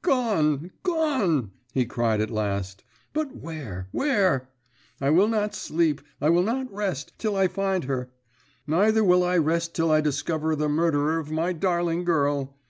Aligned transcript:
"Gone! 0.00 0.70
Gone!" 0.82 1.50
he 1.74 1.84
cried 1.84 2.22
at 2.22 2.30
last. 2.30 2.84
"But 3.12 3.36
where, 3.36 3.88
where? 3.92 4.48
I 4.98 5.10
will 5.10 5.28
not 5.28 5.54
sleep, 5.54 6.00
I 6.22 6.30
will 6.30 6.42
not 6.42 6.72
rest, 6.72 7.12
till 7.18 7.36
I 7.36 7.48
find 7.48 7.84
her! 7.84 8.10
Neither 8.66 9.04
will 9.04 9.22
I 9.22 9.36
rest 9.36 9.74
till 9.74 9.90
I 9.90 10.00
discover 10.00 10.56
the 10.56 10.70
murderer 10.70 11.18
of 11.18 11.30
my 11.30 11.52
darling 11.52 12.02
girl! 12.04 12.56